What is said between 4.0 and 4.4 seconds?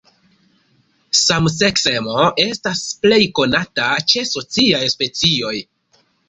ĉe